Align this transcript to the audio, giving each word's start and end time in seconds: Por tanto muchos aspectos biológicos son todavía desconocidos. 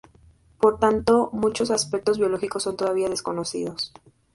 Por 0.59 0.79
tanto 0.79 1.29
muchos 1.31 1.69
aspectos 1.69 2.17
biológicos 2.17 2.63
son 2.63 2.75
todavía 2.75 3.07
desconocidos. 3.07 3.93